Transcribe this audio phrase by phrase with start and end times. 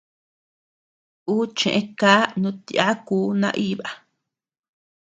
[1.33, 3.87] Ú cheʼë ká nutyáku naíba.